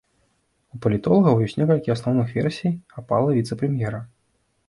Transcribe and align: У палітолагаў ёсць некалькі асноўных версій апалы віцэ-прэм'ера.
У 0.75 0.79
палітолагаў 0.85 1.43
ёсць 1.47 1.53
некалькі 1.61 1.93
асноўных 1.95 2.33
версій 2.39 2.71
апалы 3.01 3.35
віцэ-прэм'ера. 3.37 4.01